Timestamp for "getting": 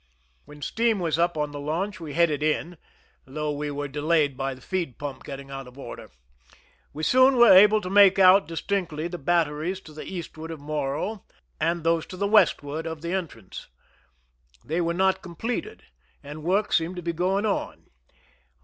5.23-5.51